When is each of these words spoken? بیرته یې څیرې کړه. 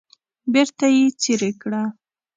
بیرته 0.51 0.85
یې 0.95 1.05
څیرې 1.21 1.51
کړه. 1.61 1.81